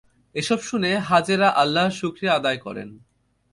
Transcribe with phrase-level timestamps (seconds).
[0.35, 2.89] এসব শুনে হাজেরা আল্লাহর শুকরিয়া আদায় করেন।